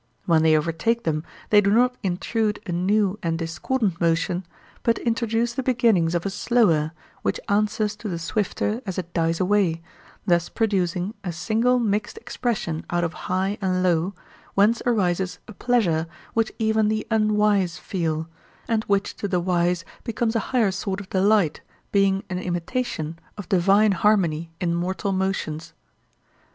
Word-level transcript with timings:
When 0.25 0.41
they 0.41 0.57
overtake 0.57 1.03
them 1.03 1.23
they 1.51 1.61
do 1.61 1.69
not 1.69 1.95
intrude 2.01 2.59
a 2.65 2.71
new 2.71 3.19
and 3.21 3.37
discordant 3.37 4.01
motion, 4.01 4.47
but 4.81 4.97
introduce 4.97 5.53
the 5.53 5.61
beginnings 5.61 6.15
of 6.15 6.25
a 6.25 6.31
slower, 6.31 6.93
which 7.21 7.39
answers 7.47 7.95
to 7.97 8.09
the 8.09 8.17
swifter 8.17 8.81
as 8.87 8.97
it 8.97 9.13
dies 9.13 9.39
away, 9.39 9.83
thus 10.25 10.49
producing 10.49 11.13
a 11.23 11.31
single 11.31 11.77
mixed 11.77 12.17
expression 12.17 12.83
out 12.89 13.03
of 13.03 13.13
high 13.29 13.59
and 13.61 13.83
low, 13.83 14.15
whence 14.55 14.81
arises 14.87 15.37
a 15.47 15.53
pleasure 15.53 16.07
which 16.33 16.51
even 16.57 16.87
the 16.87 17.05
unwise 17.11 17.77
feel, 17.77 18.27
and 18.67 18.83
which 18.85 19.15
to 19.17 19.27
the 19.27 19.39
wise 19.39 19.85
becomes 20.03 20.35
a 20.35 20.39
higher 20.49 20.71
sort 20.71 20.99
of 20.99 21.11
delight, 21.11 21.61
being 21.91 22.23
an 22.27 22.39
imitation 22.39 23.19
of 23.37 23.47
divine 23.49 23.91
harmony 23.91 24.49
in 24.59 24.73
mortal 24.73 25.11
motions. 25.11 25.73